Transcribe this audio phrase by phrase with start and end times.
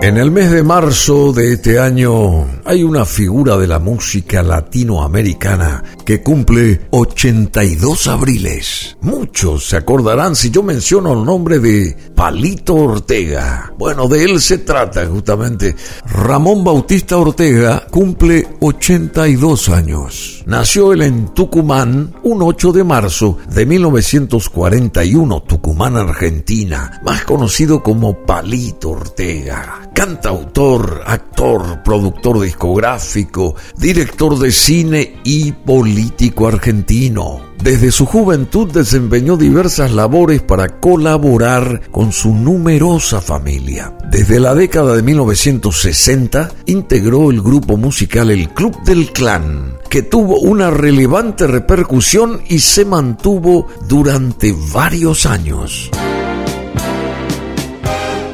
[0.00, 5.82] En el mes de marzo de este año hay una figura de la música latinoamericana
[6.04, 8.98] que cumple 82 abriles.
[9.00, 13.72] Muchos se acordarán si yo menciono el nombre de Palito Ortega.
[13.78, 15.74] Bueno, de él se trata justamente.
[16.04, 20.42] Ramón Bautista Ortega cumple 82 años.
[20.44, 28.26] Nació él en Tucumán un 8 de marzo de 1941, Tucumán, Argentina, más conocido como
[28.26, 37.40] Palito Ortega cantautor, actor, productor discográfico, director de cine y político argentino.
[37.62, 43.96] Desde su juventud desempeñó diversas labores para colaborar con su numerosa familia.
[44.10, 50.40] Desde la década de 1960 integró el grupo musical El Club del Clan, que tuvo
[50.40, 55.90] una relevante repercusión y se mantuvo durante varios años.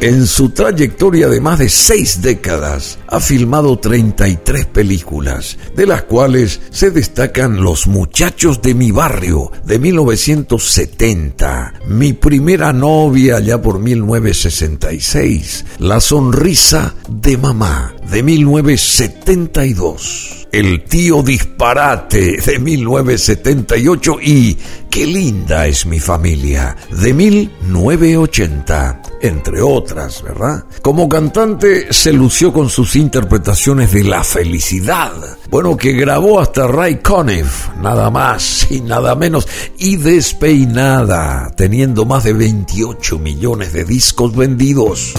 [0.05, 6.61] En su trayectoria de más de seis décadas, ha filmado 33 películas, de las cuales
[6.69, 15.65] se destacan Los Muchachos de mi Barrio, de 1970, Mi Primera Novia, ya por 1966,
[15.79, 20.49] La Sonrisa de Mamá, de 1972.
[20.53, 24.57] El tío disparate de 1978 y
[24.95, 30.67] Qué linda es mi familia de 1980, entre otras, ¿verdad?
[30.83, 35.11] Como cantante se lució con sus interpretaciones de La felicidad,
[35.51, 42.23] bueno, que grabó hasta Ray Conniff, nada más y nada menos, y despeinada, teniendo más
[42.23, 45.15] de 28 millones de discos vendidos.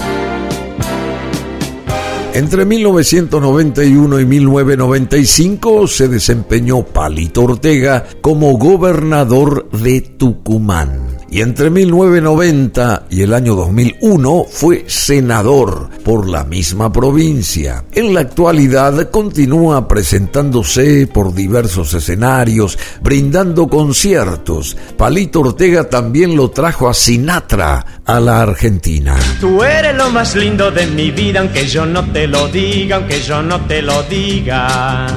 [2.35, 13.07] Entre 1991 y 1995 se desempeñó Palito Ortega como gobernador de Tucumán y entre 1990
[13.09, 17.83] y el año 2001 fue senador por la misma provincia.
[17.91, 24.77] En la actualidad continúa presentándose por diversos escenarios, brindando conciertos.
[24.97, 29.17] Palito Ortega también lo trajo a Sinatra, a la Argentina.
[29.39, 33.21] Tú eres lo más lindo de mi vida, aunque yo no te lo diga, aunque
[33.21, 35.07] yo no te lo diga.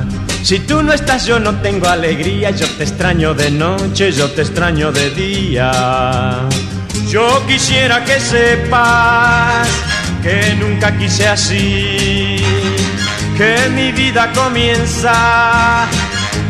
[0.42, 4.42] Si tú no estás yo no tengo alegría, yo te extraño de noche, yo te
[4.42, 6.40] extraño de día.
[7.10, 9.68] Yo quisiera que sepas
[10.22, 12.36] que nunca quise así,
[13.36, 15.86] que mi vida comienza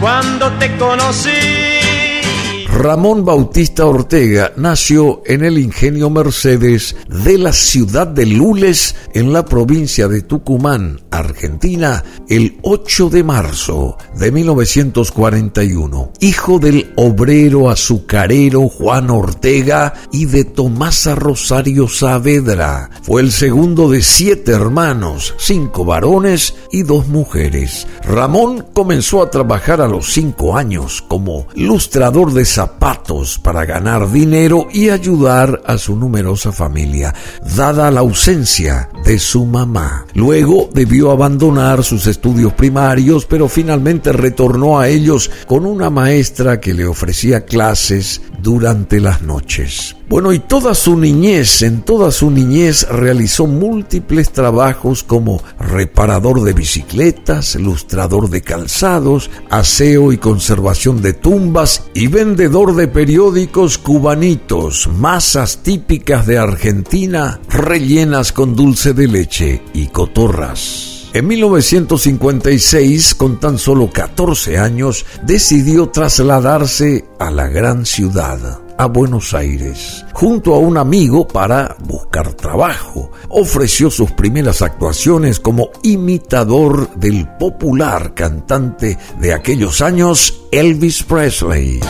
[0.00, 1.77] cuando te conocí.
[2.70, 9.46] Ramón Bautista Ortega nació en el ingenio Mercedes de la ciudad de Lules, en la
[9.46, 16.12] provincia de Tucumán, Argentina, el 8 de marzo de 1941.
[16.20, 22.90] Hijo del obrero azucarero Juan Ortega y de Tomasa Rosario Saavedra.
[23.02, 27.86] Fue el segundo de siete hermanos, cinco varones y dos mujeres.
[28.04, 34.66] Ramón comenzó a trabajar a los cinco años como ilustrador de zapatos para ganar dinero
[34.72, 37.14] y ayudar a su numerosa familia,
[37.54, 40.06] dada la ausencia de su mamá.
[40.14, 46.74] Luego debió abandonar sus estudios primarios, pero finalmente retornó a ellos con una maestra que
[46.74, 49.97] le ofrecía clases durante las noches.
[50.08, 56.54] Bueno, y toda su niñez, en toda su niñez realizó múltiples trabajos como reparador de
[56.54, 65.58] bicicletas, ilustrador de calzados, aseo y conservación de tumbas y vendedor de periódicos cubanitos, masas
[65.62, 71.10] típicas de Argentina, rellenas con dulce de leche y cotorras.
[71.12, 79.34] En 1956, con tan solo 14 años, decidió trasladarse a la gran ciudad a Buenos
[79.34, 83.10] Aires junto a un amigo para buscar trabajo.
[83.28, 91.80] Ofreció sus primeras actuaciones como imitador del popular cantante de aquellos años, Elvis Presley.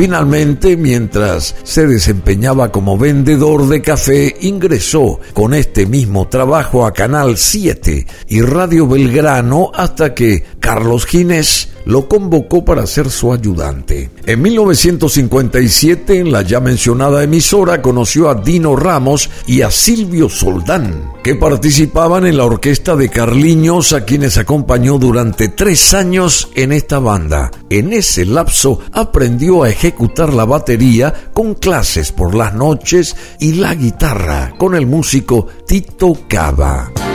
[0.00, 7.36] Finalmente, mientras se desempeñaba como vendedor de café, ingresó con este mismo trabajo a Canal
[7.36, 14.10] 7 y Radio Belgrano hasta que Carlos Ginés lo convocó para ser su ayudante.
[14.26, 21.12] En 1957, en la ya mencionada emisora, conoció a Dino Ramos y a Silvio Soldán,
[21.24, 26.98] que participaban en la orquesta de Carliños, a quienes acompañó durante tres años en esta
[26.98, 27.50] banda.
[27.70, 33.74] En ese lapso aprendió a ejecutar la batería con clases por las noches y la
[33.74, 37.09] guitarra con el músico Tito Cava.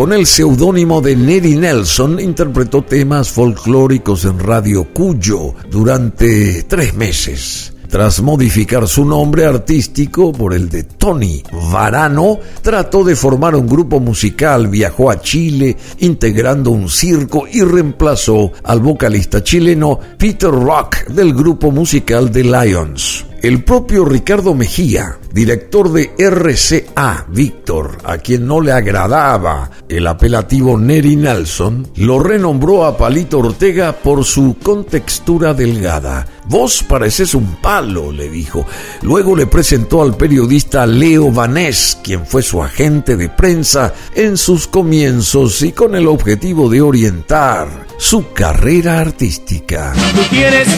[0.00, 7.74] Con el seudónimo de Neddy Nelson interpretó temas folclóricos en Radio Cuyo durante tres meses.
[7.86, 14.00] Tras modificar su nombre artístico por el de Tony Varano, trató de formar un grupo
[14.00, 21.34] musical, viajó a Chile integrando un circo y reemplazó al vocalista chileno Peter Rock del
[21.34, 23.26] grupo musical The Lions.
[23.42, 30.78] El propio Ricardo Mejía, director de RCA Víctor, a quien no le agradaba el apelativo
[30.78, 36.26] Neri Nelson, lo renombró a Palito Ortega por su contextura delgada.
[36.48, 38.66] Vos pareces un palo, le dijo.
[39.00, 44.66] Luego le presentó al periodista Leo Vanés, quien fue su agente de prensa en sus
[44.66, 49.94] comienzos y con el objetivo de orientar su carrera artística.
[49.94, 50.68] Tú tienes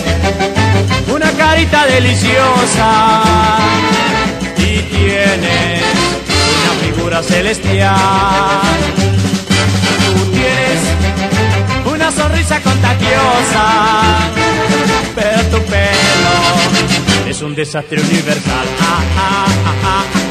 [1.13, 2.52] una carita deliciosa
[4.59, 5.83] y tienes
[6.63, 7.97] una figura celestial.
[10.05, 10.81] Tú tienes
[11.93, 13.65] una sonrisa contagiosa,
[15.15, 18.67] pero tu pelo es un desastre universal.
[18.81, 19.47] Ah, ah,
[19.85, 20.22] ah,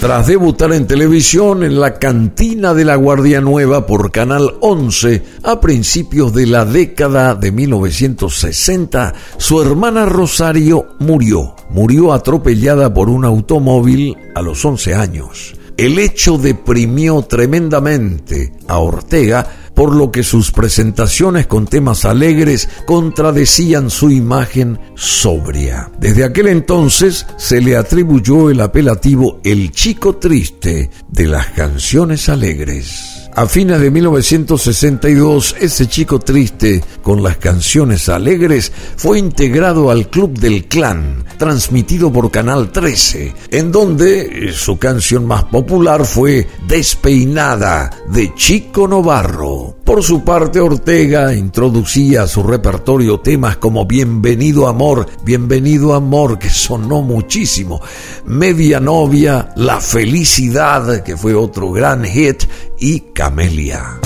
[0.00, 5.60] Tras debutar en televisión en la cantina de la Guardia Nueva por Canal 11 a
[5.60, 11.56] principios de la década de 1960, su hermana Rosario murió.
[11.70, 15.56] Murió atropellada por un automóvil a los 11 años.
[15.76, 23.90] El hecho deprimió tremendamente a Ortega por lo que sus presentaciones con temas alegres contradecían
[23.90, 25.88] su imagen sobria.
[26.00, 33.27] Desde aquel entonces se le atribuyó el apelativo El Chico Triste de las canciones alegres.
[33.38, 40.36] A fines de 1962, ese chico triste con las canciones alegres fue integrado al Club
[40.36, 48.34] del Clan, transmitido por Canal 13, en donde su canción más popular fue Despeinada de
[48.34, 49.77] Chico Novarro.
[49.88, 56.50] Por su parte, Ortega introducía a su repertorio temas como Bienvenido Amor, Bienvenido Amor, que
[56.50, 57.80] sonó muchísimo,
[58.26, 62.44] Media Novia, La Felicidad, que fue otro gran hit,
[62.78, 63.98] y Camelia.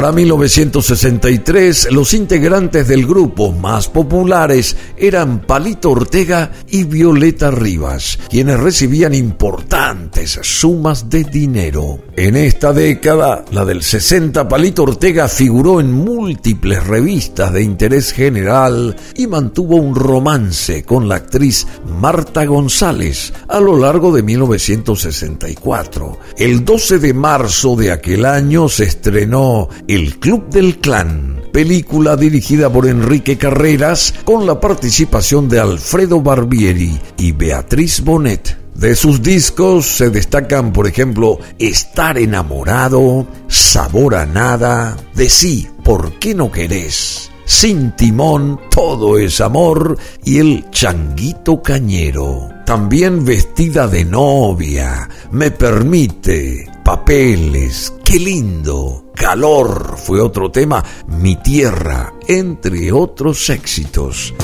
[0.00, 8.58] Para 1963, los integrantes del grupo más populares eran Palito Ortega y Violeta Rivas, quienes
[8.58, 11.98] recibían importantes sumas de dinero.
[12.16, 18.96] En esta década, la del 60, Palito Ortega figuró en múltiples revistas de interés general
[19.14, 21.66] y mantuvo un romance con la actriz
[22.00, 26.18] Marta González a lo largo de 1964.
[26.38, 32.72] El 12 de marzo de aquel año se estrenó el Club del Clan, película dirigida
[32.72, 38.56] por Enrique Carreras con la participación de Alfredo Barbieri y Beatriz Bonet.
[38.76, 46.20] De sus discos se destacan, por ejemplo, Estar enamorado, Sabor a nada, De sí, ¿por
[46.20, 47.28] qué no querés?
[47.44, 52.48] Sin timón, todo es amor y el changuito cañero.
[52.64, 59.04] También vestida de novia, me permite, papeles, qué lindo.
[59.14, 64.34] Calor fue otro tema, Mi Tierra, entre otros éxitos.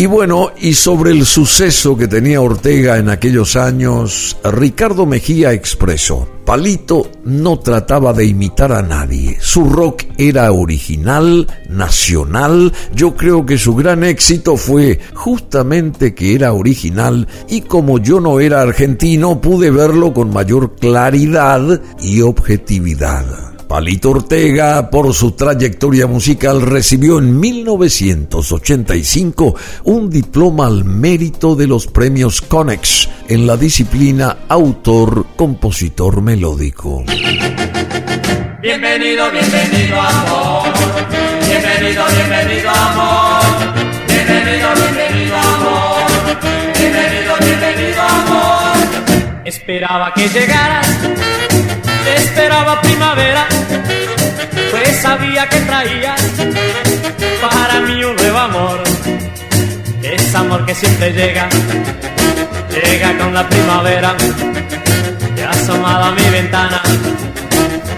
[0.00, 6.26] Y bueno, y sobre el suceso que tenía Ortega en aquellos años, Ricardo Mejía expresó,
[6.46, 13.58] Palito no trataba de imitar a nadie, su rock era original, nacional, yo creo que
[13.58, 17.28] su gran éxito fue justamente que era original.
[17.50, 23.49] Y como yo no era argentino pude verlo con mayor claridad y objetividad.
[23.70, 31.86] Palito Ortega, por su trayectoria musical, recibió en 1985 un diploma al mérito de los
[31.86, 37.04] premios Conex en la disciplina autor-compositor melódico.
[38.60, 40.64] Bienvenido, bienvenido amor.
[41.46, 43.40] Bienvenido, bienvenido amor.
[44.08, 46.10] Bienvenido, bienvenido amor.
[46.76, 48.72] Bienvenido, bienvenido amor.
[49.44, 50.88] Esperaba que llegaras
[52.06, 53.46] esperaba primavera,
[54.70, 56.14] pues sabía que traía
[57.40, 58.82] para mí un nuevo amor.
[60.02, 61.48] Es amor que siempre llega,
[62.70, 64.16] llega con la primavera,
[65.36, 66.82] y asomado a mi ventana.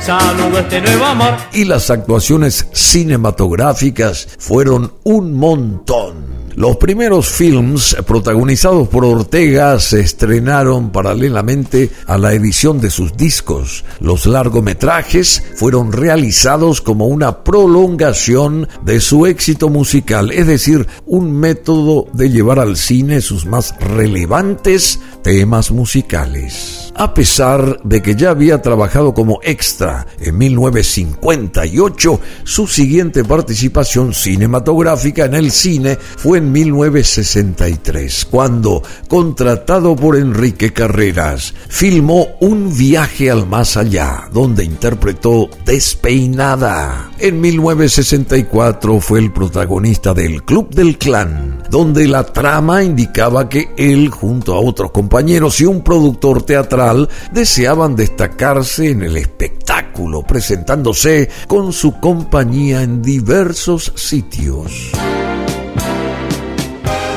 [0.00, 1.36] Saludo este nuevo amor.
[1.52, 10.90] Y las actuaciones cinematográficas fueron un montón Los primeros films protagonizados por Ortega se estrenaron
[10.90, 13.84] paralelamente a la edición de sus discos.
[14.00, 22.06] Los largometrajes fueron realizados como una prolongación de su éxito musical, es decir, un método
[22.12, 28.60] de llevar al cine sus más relevantes temas musicales a pesar de que ya había
[28.60, 38.26] trabajado como extra en 1958, su siguiente participación cinematográfica en el cine fue en 1963,
[38.26, 47.12] cuando, contratado por Enrique Carreras, filmó Un viaje al más allá, donde interpretó Despeinada.
[47.18, 54.10] En 1964 fue el protagonista del Club del Clan, donde la trama indicaba que él,
[54.10, 61.72] junto a otros compañeros y un productor teatral, deseaban destacarse en el espectáculo, presentándose con
[61.72, 64.90] su compañía en diversos sitios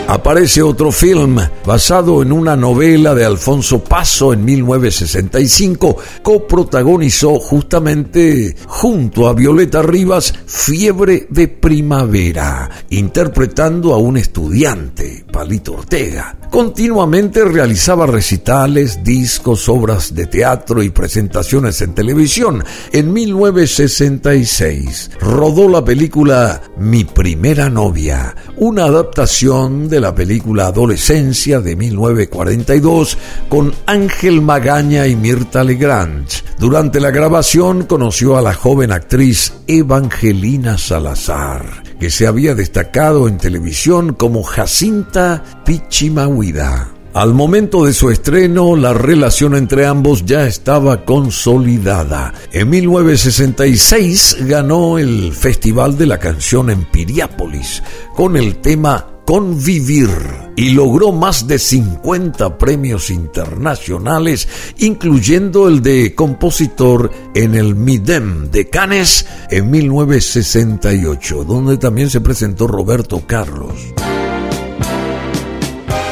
[0.08, 9.28] aparece otro film basado en una novela de Alfonso Paso en 1965, coprotagonizó justamente junto
[9.28, 16.38] a Violeta Rivas Fiebre de Primavera, interpretando a un estudiante, Palito Ortega.
[16.50, 22.64] Continuamente realizaba recitales, discos, obras de teatro y presentaciones en televisión.
[22.92, 31.76] En 1966 rodó la película Mi primera novia, una adaptación de la película Adolescencia de
[31.76, 33.18] 1942
[33.50, 36.28] con Ángel Magaña y Mirta Legrand.
[36.60, 43.38] Durante la grabación conoció a la joven actriz Evangelina Salazar, que se había destacado en
[43.38, 46.96] televisión como Jacinta Pichimahuida.
[47.16, 52.34] Al momento de su estreno, la relación entre ambos ya estaba consolidada.
[52.52, 57.82] En 1966 ganó el Festival de la Canción en Piriápolis
[58.18, 60.10] con el tema Convivir
[60.56, 68.70] y logró más de 50 premios internacionales, incluyendo el de compositor en el Midem de
[68.70, 73.74] Cannes en 1968, donde también se presentó Roberto Carlos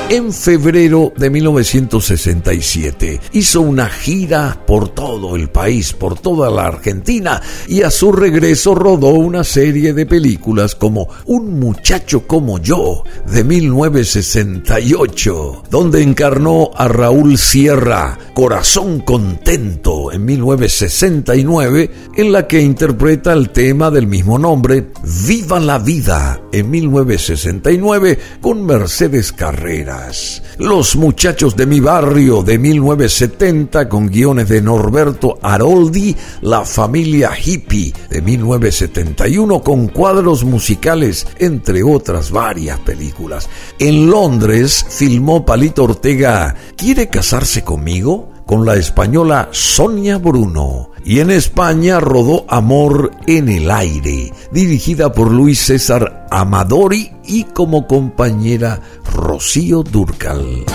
[0.09, 3.21] en febrero de 1967.
[3.33, 8.73] Hizo una gira por todo el país, por toda la Argentina, y a su regreso
[8.75, 16.87] rodó una serie de películas como Un muchacho como yo, de 1968, donde encarnó a
[16.87, 24.87] Raúl Sierra, Corazón Contento, en 1969, en la que interpreta el tema del mismo nombre,
[25.27, 29.92] Viva la Vida, en 1969, con Mercedes Carrera.
[30.57, 37.93] Los muchachos de mi barrio de 1970 con guiones de Norberto Aroldi, La familia hippie
[38.09, 43.49] de 1971 con cuadros musicales, entre otras varias películas.
[43.79, 48.32] En Londres filmó Palito Ortega ¿Quiere casarse conmigo?
[48.53, 55.31] Con la española Sonia Bruno y en España rodó Amor en el aire, dirigida por
[55.31, 58.79] Luis César Amadori y como compañera
[59.11, 60.65] Rocío Durcal.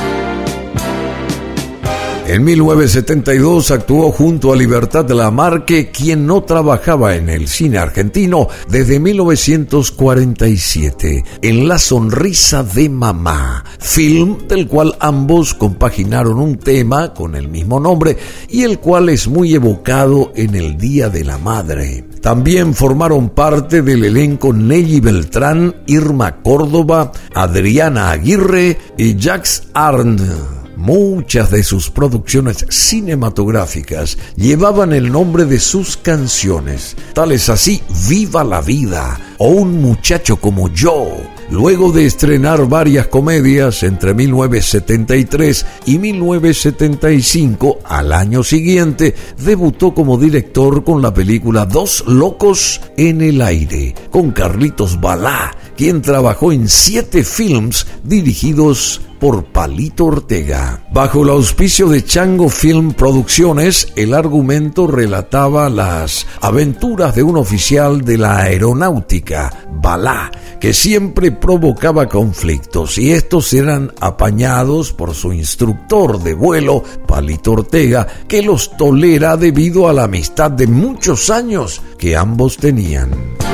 [2.28, 7.78] En 1972 actuó junto a Libertad de la Marque, quien no trabajaba en el cine
[7.78, 17.14] argentino desde 1947, en La Sonrisa de Mamá, film del cual ambos compaginaron un tema
[17.14, 18.18] con el mismo nombre
[18.50, 22.04] y el cual es muy evocado en el Día de la Madre.
[22.20, 30.57] También formaron parte del elenco Nelly Beltrán, Irma Córdoba, Adriana Aguirre y Jacques Arndt.
[30.78, 38.60] Muchas de sus producciones cinematográficas llevaban el nombre de sus canciones, tales así Viva la
[38.60, 41.08] vida o Un muchacho como yo.
[41.50, 50.84] Luego de estrenar varias comedias entre 1973 y 1975, al año siguiente debutó como director
[50.84, 57.24] con la película Dos locos en el aire, con Carlitos Balá, quien trabajó en siete
[57.24, 60.84] films dirigidos por Palito Ortega.
[60.92, 68.02] Bajo el auspicio de Chango Film Producciones, el argumento relataba las aventuras de un oficial
[68.02, 76.22] de la aeronáutica, Balá, que siempre provocaba conflictos y estos eran apañados por su instructor
[76.22, 82.16] de vuelo, Palito Ortega, que los tolera debido a la amistad de muchos años que
[82.16, 83.47] ambos tenían.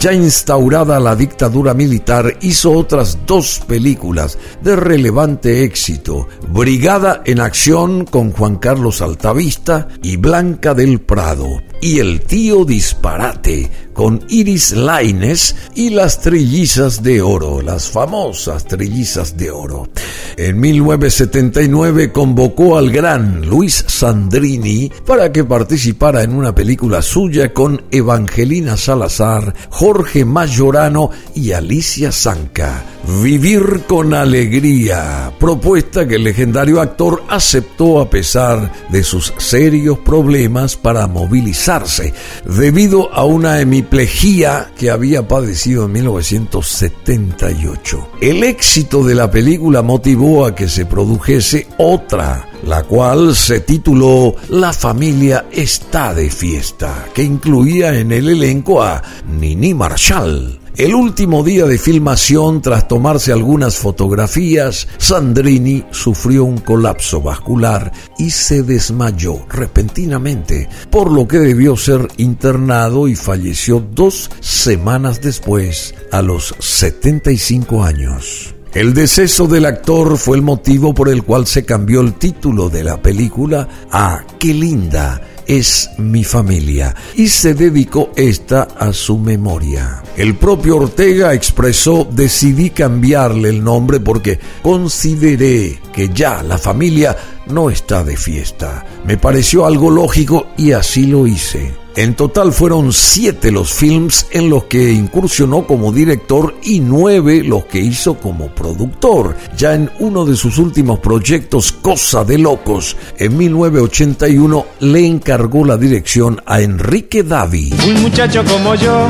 [0.00, 8.06] Ya instaurada la dictadura militar, hizo otras dos películas de relevante éxito, Brigada en Acción
[8.06, 11.60] con Juan Carlos Altavista y Blanca del Prado.
[11.80, 19.36] Y el tío disparate con Iris Laines y las trillizas de oro, las famosas trillizas
[19.36, 19.88] de oro.
[20.36, 27.82] En 1979 convocó al gran Luis Sandrini para que participara en una película suya con
[27.90, 32.84] Evangelina Salazar, Jorge Mayorano y Alicia Zanca.
[33.18, 40.76] Vivir con alegría, propuesta que el legendario actor aceptó a pesar de sus serios problemas
[40.76, 42.14] para movilizarse,
[42.44, 48.10] debido a una hemiplegia que había padecido en 1978.
[48.20, 54.34] El éxito de la película motivó a que se produjese otra la cual se tituló
[54.48, 61.42] La familia está de fiesta, que incluía en el elenco a Nini Marshall, el último
[61.42, 69.46] día de filmación, tras tomarse algunas fotografías, Sandrini sufrió un colapso vascular y se desmayó
[69.48, 77.82] repentinamente, por lo que debió ser internado y falleció dos semanas después, a los 75
[77.82, 78.54] años.
[78.72, 82.84] El deceso del actor fue el motivo por el cual se cambió el título de
[82.84, 90.00] la película a Qué linda es mi familia y se dedicó esta a su memoria.
[90.16, 97.16] El propio Ortega expresó decidí cambiarle el nombre porque consideré que ya la familia
[97.48, 98.86] no está de fiesta.
[99.04, 101.74] Me pareció algo lógico y así lo hice.
[102.00, 107.66] En total fueron siete los films en los que incursionó como director y nueve los
[107.66, 109.36] que hizo como productor.
[109.54, 115.76] Ya en uno de sus últimos proyectos, Cosa de Locos, en 1981 le encargó la
[115.76, 117.74] dirección a Enrique Davi.
[117.86, 119.08] Un muchacho como yo,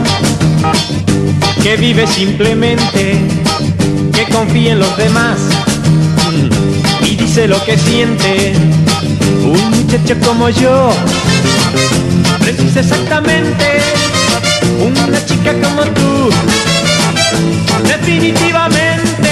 [1.63, 3.21] que vive simplemente,
[4.13, 5.39] que confía en los demás
[7.09, 8.53] y dice lo que siente.
[9.45, 10.91] Un muchacho como yo
[12.53, 13.65] precisa exactamente
[14.85, 16.31] una chica como tú.
[17.87, 19.31] Definitivamente.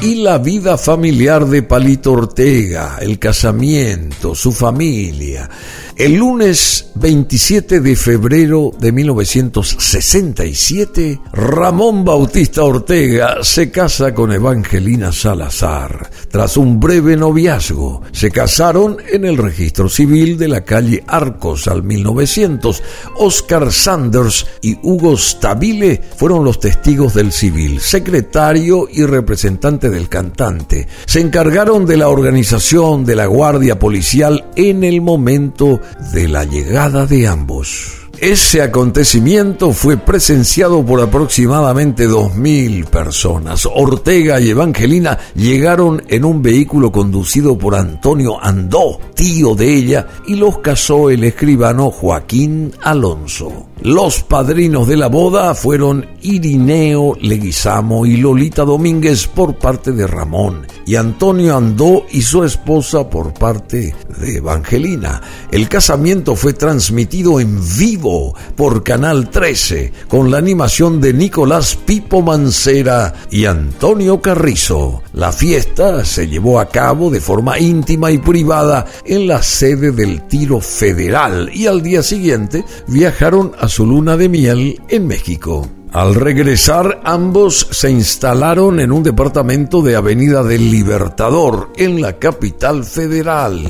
[0.00, 5.50] Y la vida familiar de Palito Ortega, el casamiento, su familia.
[5.98, 16.08] El lunes 27 de febrero de 1967, Ramón Bautista Ortega se casa con Evangelina Salazar.
[16.30, 21.82] Tras un breve noviazgo, se casaron en el registro civil de la calle Arcos al
[21.82, 22.80] 1900.
[23.16, 30.86] Oscar Sanders y Hugo Stabile fueron los testigos del civil, secretario y representante del cantante.
[31.06, 35.80] Se encargaron de la organización de la Guardia Policial en el momento
[36.12, 37.98] de la llegada de ambos.
[38.20, 43.64] Ese acontecimiento fue presenciado por aproximadamente 2.000 personas.
[43.64, 50.34] Ortega y Evangelina llegaron en un vehículo conducido por Antonio Andó, tío de ella, y
[50.34, 53.67] los casó el escribano Joaquín Alonso.
[53.82, 60.66] Los padrinos de la boda fueron Irineo Leguizamo y Lolita Domínguez por parte de Ramón
[60.84, 65.20] y Antonio Andó y su esposa por parte de Evangelina.
[65.52, 72.20] El casamiento fue transmitido en vivo por Canal 13 con la animación de Nicolás Pipo
[72.20, 75.02] Mancera y Antonio Carrizo.
[75.12, 80.26] La fiesta se llevó a cabo de forma íntima y privada en la sede del
[80.26, 85.68] Tiro Federal y al día siguiente viajaron a su luna de miel en México.
[85.92, 92.84] Al regresar, ambos se instalaron en un departamento de Avenida del Libertador, en la capital
[92.84, 93.64] federal.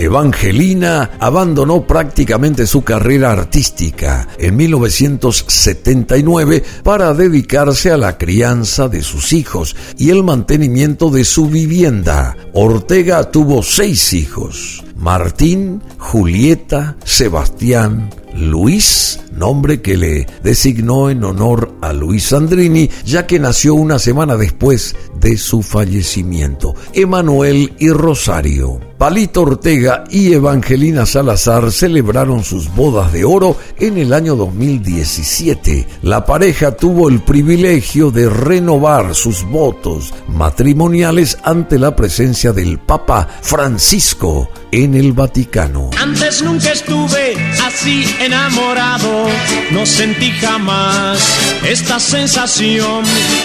[0.00, 9.34] Evangelina abandonó prácticamente su carrera artística en 1979 para dedicarse a la crianza de sus
[9.34, 12.34] hijos y el mantenimiento de su vivienda.
[12.54, 14.82] Ortega tuvo seis hijos.
[14.96, 23.38] Martín, Julieta, Sebastián, Luis, nombre que le designó en honor a Luis Sandrini, ya que
[23.38, 26.74] nació una semana después de su fallecimiento.
[26.94, 28.89] Emanuel y Rosario.
[29.00, 35.88] Palito Ortega y Evangelina Salazar celebraron sus bodas de oro en el año 2017.
[36.02, 43.26] La pareja tuvo el privilegio de renovar sus votos matrimoniales ante la presencia del Papa
[43.40, 45.88] Francisco en el Vaticano.
[45.98, 47.36] Antes nunca estuve
[47.80, 49.26] así enamorado,
[49.70, 51.18] no sentí jamás
[51.64, 53.04] esta sensación.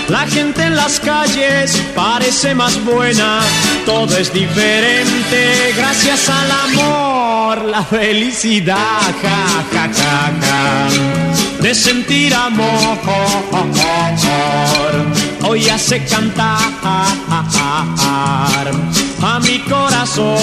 [0.10, 3.39] La gente en las calles parece más buena,
[3.86, 8.78] todo es diferente gracias al amor, la felicidad,
[9.21, 13.00] ja, ja, ja, de sentir amor.
[15.47, 16.60] Hoy hace cantar
[19.21, 20.38] a mi corazón.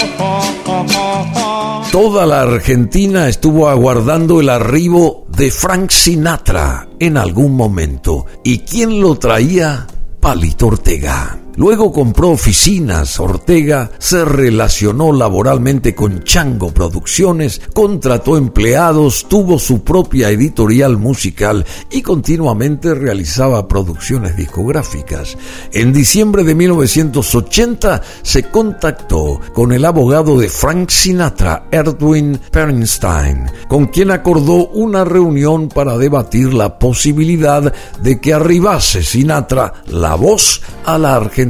[1.91, 8.27] Toda la Argentina estuvo aguardando el arribo de Frank Sinatra en algún momento.
[8.45, 9.87] ¿Y quién lo traía?
[10.21, 11.42] Palito Ortega.
[11.57, 20.31] Luego compró oficinas, Ortega se relacionó laboralmente con Chango Producciones, contrató empleados, tuvo su propia
[20.31, 25.37] editorial musical y continuamente realizaba producciones discográficas.
[25.75, 33.87] En diciembre de 1980 se contactó con el abogado de Frank Sinatra, Edwin Bernstein, con
[33.89, 40.97] quien acordó una reunión para debatir la posibilidad de que arribase Sinatra la voz a
[40.97, 41.42] la Argentina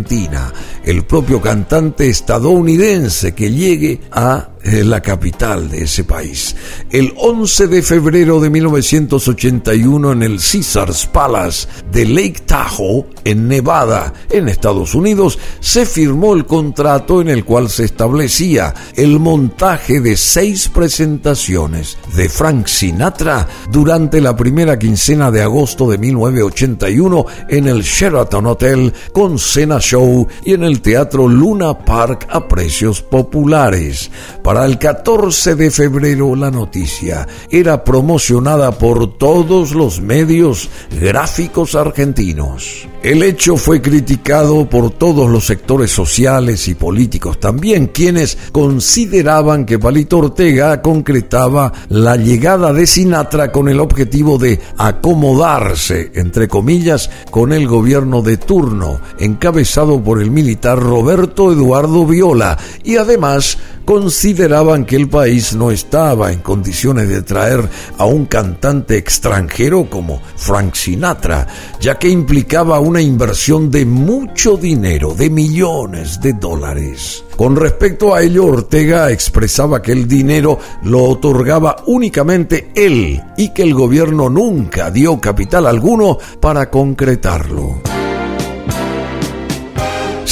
[0.85, 6.55] el propio cantante estadounidense que llegue a la capital de ese país.
[6.90, 14.12] El 11 de febrero de 1981 en el Caesars Palace de Lake Tahoe, en Nevada,
[14.31, 20.16] en Estados Unidos, se firmó el contrato en el cual se establecía el montaje de
[20.16, 27.83] seis presentaciones de Frank Sinatra durante la primera quincena de agosto de 1981 en el
[27.83, 34.11] Sheraton Hotel con cena show y en el Teatro Luna Park a precios populares.
[34.60, 40.68] El 14 de febrero la noticia era promocionada por todos los medios
[41.00, 42.86] gráficos argentinos.
[43.02, 49.76] El hecho fue criticado por todos los sectores sociales y políticos también, quienes consideraban que
[49.76, 57.52] Palito Ortega concretaba la llegada de Sinatra con el objetivo de acomodarse, entre comillas, con
[57.52, 64.96] el gobierno de turno, encabezado por el militar Roberto Eduardo Viola, y además consideraban que
[64.96, 71.46] el país no estaba en condiciones de traer a un cantante extranjero como Frank Sinatra,
[71.80, 77.24] ya que implicaba una inversión de mucho dinero, de millones de dólares.
[77.38, 83.62] Con respecto a ello, Ortega expresaba que el dinero lo otorgaba únicamente él y que
[83.62, 87.81] el gobierno nunca dio capital alguno para concretarlo.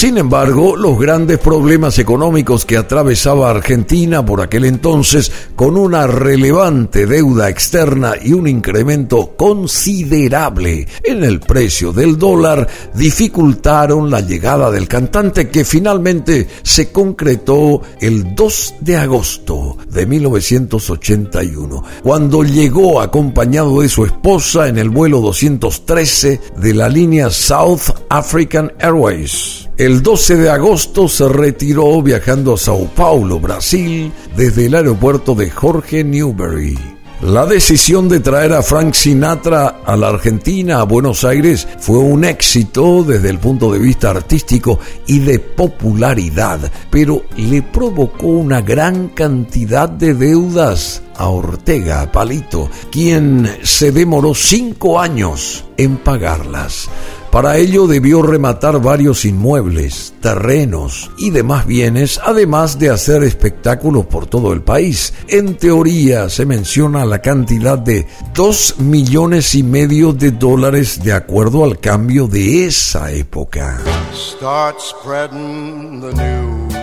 [0.01, 7.05] Sin embargo, los grandes problemas económicos que atravesaba Argentina por aquel entonces, con una relevante
[7.05, 14.89] deuda externa y un incremento considerable en el precio del dólar, dificultaron la llegada del
[14.89, 23.91] cantante que finalmente se concretó el 2 de agosto de 1981, cuando llegó acompañado de
[23.91, 29.70] su esposa en el vuelo 213 de la línea South African Airways.
[29.81, 35.49] El 12 de agosto se retiró viajando a Sao Paulo, Brasil, desde el aeropuerto de
[35.49, 36.77] Jorge Newbery.
[37.23, 42.27] La decisión de traer a Frank Sinatra a la Argentina, a Buenos Aires, fue un
[42.27, 49.09] éxito desde el punto de vista artístico y de popularidad, pero le provocó una gran
[49.09, 56.91] cantidad de deudas a Ortega Palito, quien se demoró cinco años en pagarlas.
[57.31, 64.27] Para ello debió rematar varios inmuebles, terrenos y demás bienes, además de hacer espectáculos por
[64.27, 65.15] todo el país.
[65.29, 71.63] En teoría se menciona la cantidad de dos millones y medio de dólares de acuerdo
[71.63, 73.79] al cambio de esa época.
[74.13, 76.75] Start spreading the news.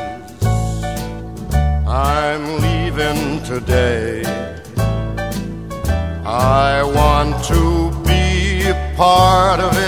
[1.86, 4.24] I'm leaving today.
[6.26, 9.87] I want to be part of it.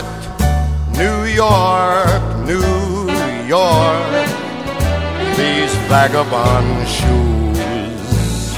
[1.39, 4.28] New York, New York,
[5.38, 8.58] these vagabond shoes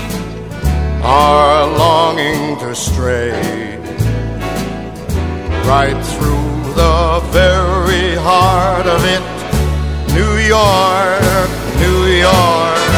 [1.04, 3.78] are longing to stray
[5.70, 9.22] right through the very heart of it.
[10.18, 11.50] New York,
[11.84, 12.90] New York.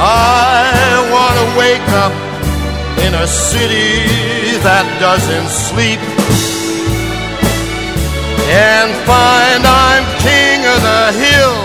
[0.00, 2.14] I want to wake up
[3.04, 6.00] in a city that doesn't sleep
[8.54, 11.58] and find I'm king of the hill,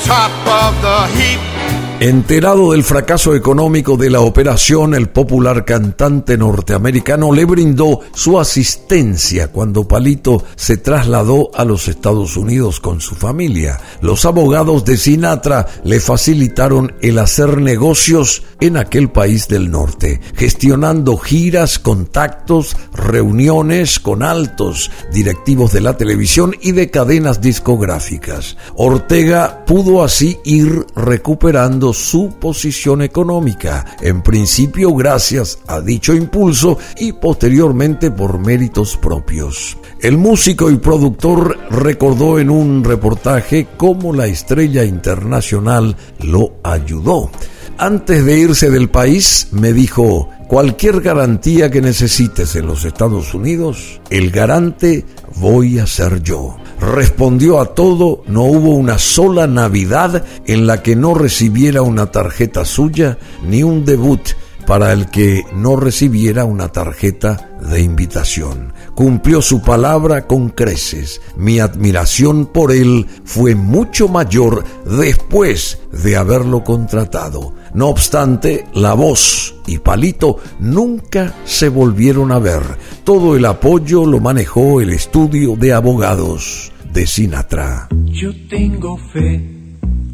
[0.00, 1.53] top of the heap.
[2.00, 9.52] Enterado del fracaso económico de la operación, el popular cantante norteamericano le brindó su asistencia
[9.52, 13.80] cuando Palito se trasladó a los Estados Unidos con su familia.
[14.02, 21.16] Los abogados de Sinatra le facilitaron el hacer negocios en aquel país del norte, gestionando
[21.16, 28.56] giras, contactos, reuniones con altos directivos de la televisión y de cadenas discográficas.
[28.74, 37.12] Ortega pudo así ir recuperando su posición económica, en principio gracias a dicho impulso y
[37.12, 39.76] posteriormente por méritos propios.
[40.00, 47.30] El músico y productor recordó en un reportaje cómo la estrella internacional lo ayudó.
[47.78, 54.00] Antes de irse del país, me dijo, cualquier garantía que necesites en los Estados Unidos,
[54.10, 55.04] el garante
[55.36, 56.56] voy a ser yo.
[56.80, 62.64] Respondió a todo, no hubo una sola Navidad en la que no recibiera una tarjeta
[62.64, 64.20] suya, ni un debut
[64.66, 68.72] para el que no recibiera una tarjeta de invitación.
[68.94, 71.20] Cumplió su palabra con creces.
[71.36, 77.54] Mi admiración por él fue mucho mayor después de haberlo contratado.
[77.74, 82.62] No obstante, la voz y Palito nunca se volvieron a ver.
[83.04, 87.88] Todo el apoyo lo manejó el estudio de abogados de Sinatra.
[88.06, 89.44] Yo tengo fe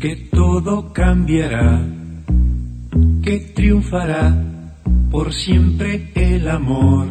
[0.01, 1.85] que todo cambiará
[3.23, 4.35] que triunfará
[5.11, 7.09] por siempre el amor.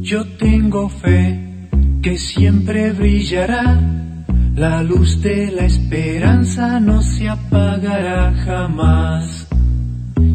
[0.00, 1.68] Yo tengo fe
[2.02, 4.11] que siempre brillará,
[4.54, 9.46] la luz de la esperanza no se apagará jamás.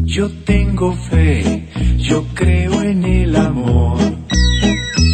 [0.04, 3.98] Yo tengo fe, yo creo en el amor.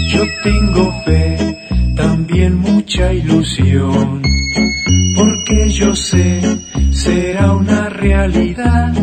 [0.08, 1.58] Yo tengo fe,
[1.96, 4.22] también mucha ilusión,
[5.16, 6.40] porque yo sé,
[6.92, 8.94] será una realidad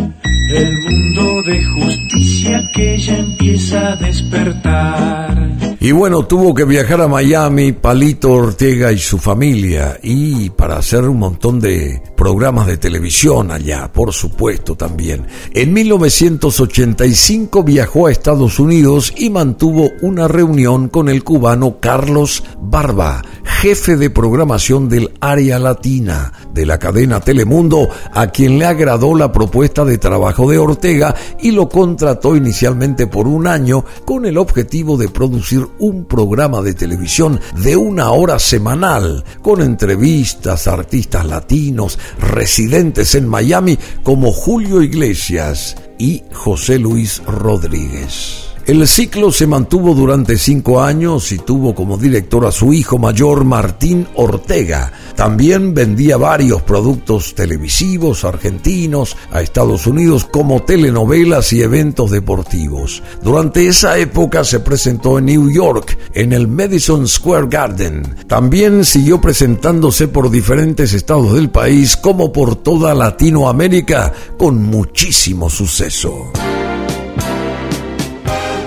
[0.54, 5.61] el mundo de justicia que ya empieza a despertar.
[5.84, 11.10] Y bueno, tuvo que viajar a Miami, Palito Ortega y su familia, y para hacer
[11.10, 15.26] un montón de programas de televisión allá, por supuesto también.
[15.56, 23.24] En 1985 viajó a Estados Unidos y mantuvo una reunión con el cubano Carlos Barba,
[23.44, 29.32] jefe de programación del área latina de la cadena Telemundo, a quien le agradó la
[29.32, 34.96] propuesta de trabajo de Ortega y lo contrató inicialmente por un año con el objetivo
[34.96, 41.98] de producir un programa de televisión de una hora semanal, con entrevistas a artistas latinos
[42.20, 48.51] residentes en Miami como Julio Iglesias y José Luis Rodríguez.
[48.72, 53.44] El ciclo se mantuvo durante cinco años y tuvo como director a su hijo mayor
[53.44, 54.94] Martín Ortega.
[55.14, 63.04] También vendía varios productos televisivos argentinos a Estados Unidos como telenovelas y eventos deportivos.
[63.22, 68.04] Durante esa época se presentó en New York, en el Madison Square Garden.
[68.26, 76.32] También siguió presentándose por diferentes estados del país como por toda Latinoamérica con muchísimo suceso.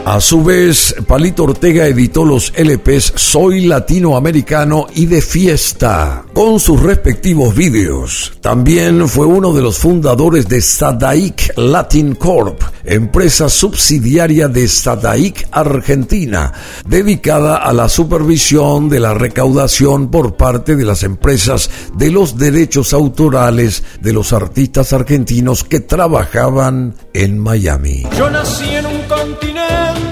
[0.04, 6.82] A su vez, Palito Ortega editó los LPs Soy Latinoamericano y De Fiesta, con sus
[6.82, 8.34] respectivos vídeos.
[8.42, 16.52] También fue uno de los fundadores de Sadaic Latin Corp, empresa subsidiaria de Sadaic Argentina,
[16.86, 22.92] dedicada a la supervisión de la recaudación por parte de las empresas de los derechos
[22.92, 28.02] autorales de los artistas argentinos que trabajaban en Miami.
[28.18, 30.03] Yo nací en un continente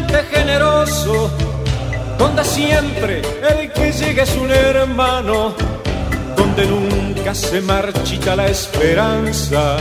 [2.22, 5.54] donde siempre el que llega es un hermano,
[6.36, 9.78] donde nunca se marchita la esperanza.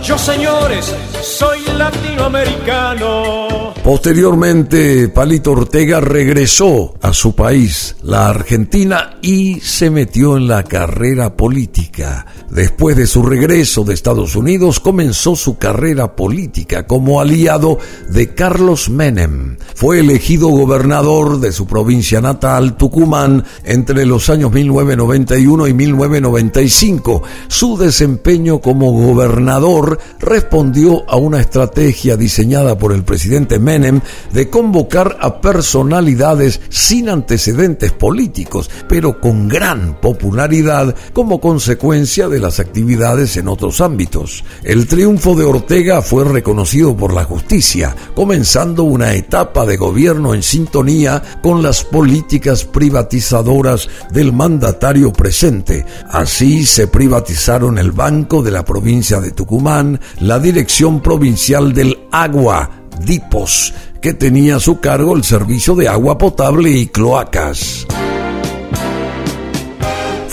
[0.00, 3.72] Yo, señores, soy latinoamericano.
[3.82, 11.36] Posteriormente, Palito Ortega regresó a su país, la Argentina, y se metió en la carrera
[11.36, 12.24] política.
[12.48, 18.88] Después de su regreso de Estados Unidos, comenzó su carrera política como aliado de Carlos
[18.88, 19.58] Menem.
[19.74, 27.22] Fue elegido gobernador de su provincia natal, Tucumán, entre los años 1991 y 1995.
[27.48, 34.00] Su desempeño como gobernador respondió a una estrategia diseñada por el presidente Menem
[34.32, 42.60] de convocar a personalidades sin antecedentes políticos, pero con gran popularidad como consecuencia de las
[42.60, 44.44] actividades en otros ámbitos.
[44.62, 50.42] El triunfo de Ortega fue reconocido por la justicia, comenzando una etapa de gobierno en
[50.42, 55.84] sintonía con las políticas privatizadoras del mandatario presente.
[56.10, 62.70] Así se privatizaron el Banco de la provincia de Tucumán, la Dirección Provincial del Agua,
[63.04, 67.86] Dipos, que tenía a su cargo el servicio de agua potable y cloacas.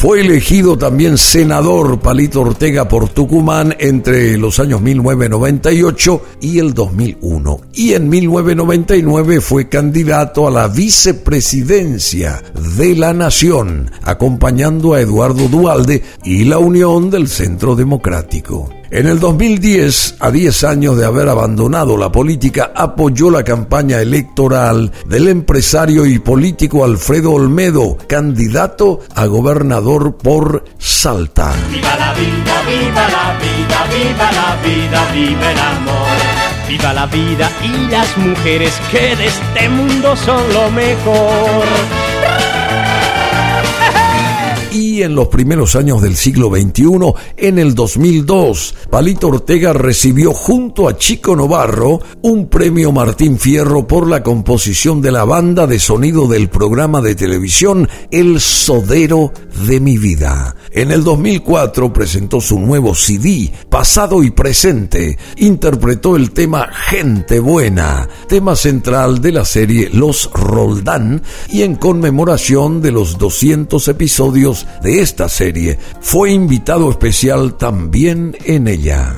[0.01, 7.61] Fue elegido también senador Palito Ortega por Tucumán entre los años 1998 y el 2001.
[7.75, 12.41] Y en 1999 fue candidato a la vicepresidencia
[12.75, 18.80] de la Nación, acompañando a Eduardo Dualde y la Unión del Centro Democrático.
[18.93, 24.91] En el 2010, a 10 años de haber abandonado la política, apoyó la campaña electoral
[25.05, 31.53] del empresario y político Alfredo Olmedo, candidato a gobernador por Salta.
[31.71, 36.17] Viva la vida, viva la vida, viva la vida, viva el amor.
[36.67, 41.63] Viva la vida y las mujeres que de este mundo son lo mejor
[44.99, 50.97] en los primeros años del siglo XXI, en el 2002, Palito Ortega recibió junto a
[50.97, 56.49] Chico Novarro un premio Martín Fierro por la composición de la banda de sonido del
[56.49, 59.31] programa de televisión El Sodero
[59.67, 60.55] de mi vida.
[60.71, 65.17] En el 2004 presentó su nuevo CD, Pasado y Presente.
[65.37, 72.81] Interpretó el tema Gente Buena, tema central de la serie Los Roldán y en conmemoración
[72.81, 79.17] de los 200 episodios de esta serie, fue invitado especial también en ella.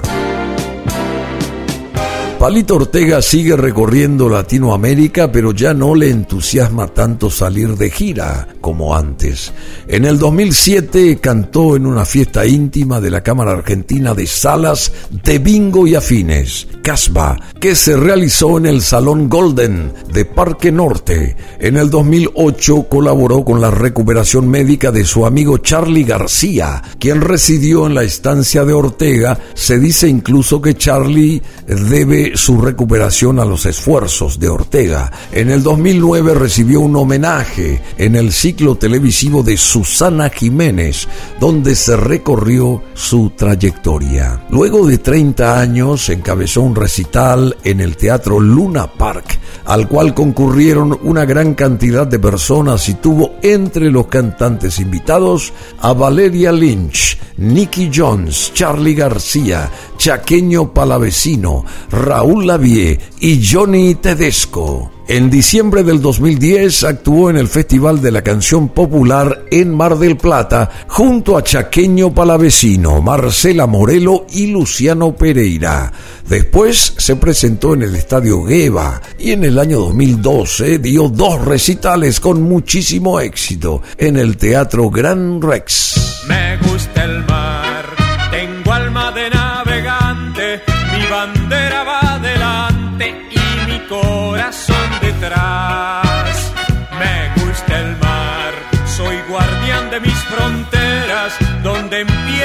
[2.43, 8.97] Palito Ortega sigue recorriendo Latinoamérica, pero ya no le entusiasma tanto salir de gira como
[8.97, 9.53] antes.
[9.87, 14.91] En el 2007 cantó en una fiesta íntima de la Cámara Argentina de Salas
[15.23, 21.37] de Bingo y Afines, Casba, que se realizó en el Salón Golden de Parque Norte.
[21.59, 27.87] En el 2008 colaboró con la recuperación médica de su amigo Charlie García, quien residió
[27.87, 29.39] en la estancia de Ortega.
[29.53, 35.11] Se dice incluso que Charlie debe su recuperación a los esfuerzos de Ortega.
[35.31, 41.07] En el 2009 recibió un homenaje en el ciclo televisivo de Susana Jiménez,
[41.39, 44.45] donde se recorrió su trayectoria.
[44.49, 50.97] Luego de 30 años encabezó un recital en el Teatro Luna Park, al cual concurrieron
[51.03, 57.89] una gran cantidad de personas y tuvo entre los cantantes invitados a Valeria Lynch, Nicky
[57.93, 64.92] Jones, Charlie García, Chaqueño Palavecino, Raúl Lavie y Johnny Tedesco.
[65.07, 70.15] En diciembre del 2010 actuó en el Festival de la Canción Popular en Mar del
[70.15, 75.91] Plata junto a Chaqueño Palavecino, Marcela Morelo y Luciano Pereira.
[76.27, 82.21] Después se presentó en el Estadio Gueva y en el año 2012 dio dos recitales
[82.21, 86.25] con muchísimo éxito en el Teatro Gran Rex.
[86.29, 87.32] Me gusta el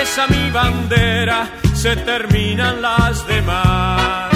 [0.09, 4.28] empieza mi bandera, se terminan las demás.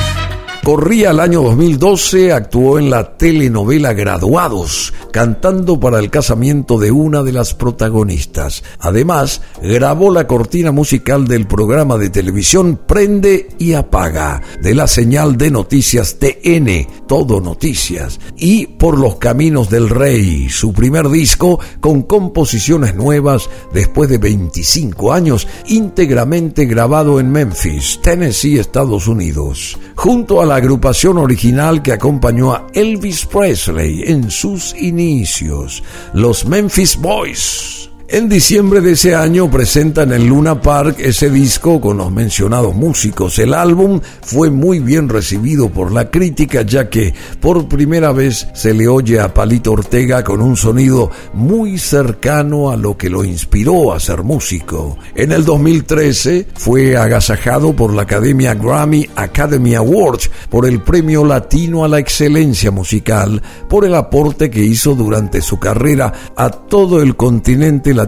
[0.64, 7.25] Corría el año 2012, actuó en la telenovela Graduados, cantando para el casamiento de una
[7.25, 8.62] de las protagonistas.
[8.79, 15.37] Además, grabó la cortina musical del programa de televisión Prende y Apaga, de la señal
[15.37, 22.03] de noticias TN, Todo Noticias, y Por los Caminos del Rey, su primer disco con
[22.03, 29.77] composiciones nuevas después de 25 años, íntegramente grabado en Memphis, Tennessee, Estados Unidos.
[29.96, 36.95] Junto a la agrupación original que acompañó a Elvis Presley en sus inicios, los Memphis
[36.95, 37.92] Boys.
[38.12, 43.38] En diciembre de ese año presentan en Luna Park ese disco con los mencionados músicos.
[43.38, 48.75] El álbum fue muy bien recibido por la crítica ya que por primera vez se
[48.75, 53.94] le oye a Palito Ortega con un sonido muy cercano a lo que lo inspiró
[53.94, 54.98] a ser músico.
[55.14, 61.83] En el 2013 fue agasajado por la Academia Grammy Academy Awards por el Premio Latino
[61.83, 67.16] a la Excelencia Musical por el aporte que hizo durante su carrera a todo el
[67.16, 68.02] continente latinoamericano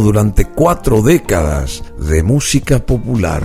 [0.00, 3.44] durante cuatro décadas de música popular.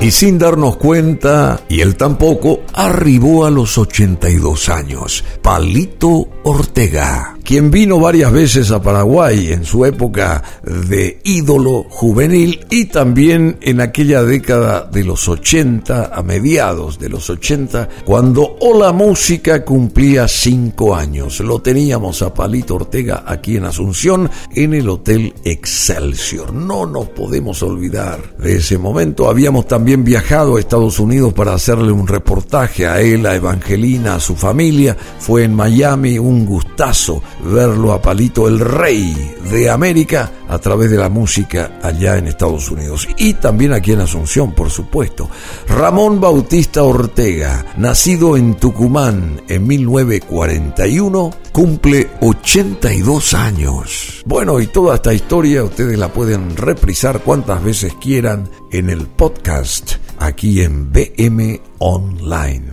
[0.00, 5.24] Y sin darnos cuenta, y él tampoco, arribó a los 82 años.
[5.42, 12.86] Palito Ortega quien vino varias veces a Paraguay en su época de ídolo juvenil y
[12.86, 19.64] también en aquella década de los 80, a mediados de los 80, cuando Hola Música
[19.64, 21.40] cumplía cinco años.
[21.40, 26.52] Lo teníamos a Palito Ortega aquí en Asunción, en el Hotel Excelsior.
[26.52, 29.28] No nos podemos olvidar de ese momento.
[29.28, 34.20] Habíamos también viajado a Estados Unidos para hacerle un reportaje a él, a Evangelina, a
[34.20, 34.96] su familia.
[35.18, 40.98] Fue en Miami un gustazo verlo a Palito el Rey de América a través de
[40.98, 45.28] la música allá en Estados Unidos y también aquí en Asunción, por supuesto.
[45.66, 54.22] Ramón Bautista Ortega, nacido en Tucumán en 1941, cumple 82 años.
[54.26, 59.96] Bueno, y toda esta historia ustedes la pueden reprisar cuantas veces quieran en el podcast
[60.18, 62.72] aquí en BM Online.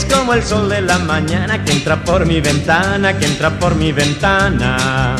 [0.00, 3.92] como el sol de la mañana que entra por mi ventana, que entra por mi
[3.92, 5.16] ventana.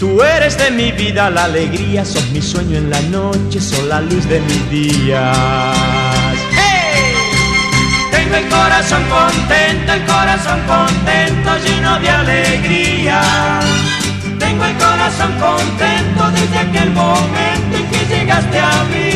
[0.00, 4.00] Tú eres de mi vida la alegría, sos mi sueño en la noche, sos la
[4.00, 5.36] luz de mis días.
[6.50, 7.12] ¡Hey!
[8.10, 13.20] Tengo el corazón contento, el corazón contento, lleno de alegría.
[14.38, 19.15] Tengo el corazón contento desde aquel momento en que llegaste a mí.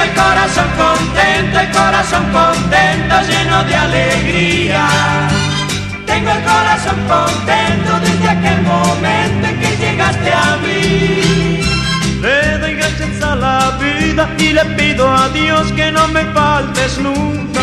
[0.00, 4.88] Tengo el corazón contento, el corazón contento, lleno de alegría.
[6.06, 11.60] Tengo el corazón contento desde aquel momento en que llegaste a mí.
[12.22, 16.98] Le doy gracias a la vida y le pido a Dios que no me faltes
[16.98, 17.60] nunca.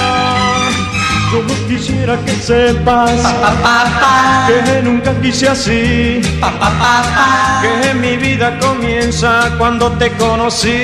[1.32, 3.20] Yo quisiera que sepas
[4.48, 6.22] que nunca quise así.
[7.62, 10.84] Que mi vida comienza cuando te conocí.